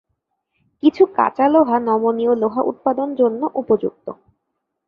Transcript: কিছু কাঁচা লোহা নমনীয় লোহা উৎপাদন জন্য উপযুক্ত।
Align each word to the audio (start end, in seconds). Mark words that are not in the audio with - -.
কিছু 0.83 1.03
কাঁচা 1.15 1.45
লোহা 1.47 1.77
নমনীয় 1.79 2.33
লোহা 2.35 2.61
উৎপাদন 2.63 3.07
জন্য 3.15 3.41
উপযুক্ত। 3.55 4.05